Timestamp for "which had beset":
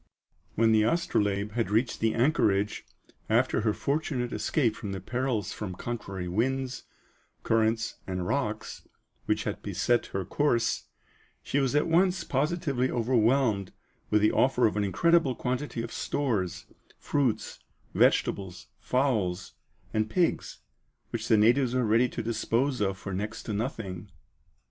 9.27-10.07